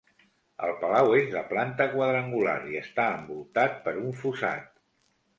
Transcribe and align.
El 0.67 0.71
palau 0.83 1.11
és 1.17 1.27
de 1.33 1.41
planta 1.49 1.85
quadrangular 1.91 2.55
i 2.69 2.79
està 2.79 3.05
envoltat 3.19 3.77
per 3.85 3.93
un 4.07 4.17
fossat. 4.23 4.65